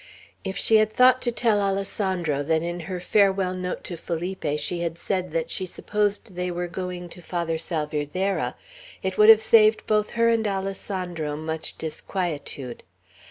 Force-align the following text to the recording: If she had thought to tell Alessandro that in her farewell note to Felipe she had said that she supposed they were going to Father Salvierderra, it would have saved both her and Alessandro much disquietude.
If 0.43 0.57
she 0.57 0.77
had 0.77 0.91
thought 0.91 1.21
to 1.21 1.31
tell 1.31 1.61
Alessandro 1.61 2.41
that 2.41 2.63
in 2.63 2.79
her 2.89 2.99
farewell 2.99 3.53
note 3.53 3.83
to 3.83 3.95
Felipe 3.95 4.43
she 4.57 4.79
had 4.81 4.97
said 4.97 5.31
that 5.31 5.51
she 5.51 5.67
supposed 5.67 6.33
they 6.33 6.49
were 6.49 6.65
going 6.67 7.07
to 7.09 7.21
Father 7.21 7.59
Salvierderra, 7.59 8.55
it 9.03 9.19
would 9.19 9.29
have 9.29 9.43
saved 9.43 9.85
both 9.85 10.09
her 10.17 10.27
and 10.27 10.47
Alessandro 10.47 11.35
much 11.37 11.77
disquietude. 11.77 12.81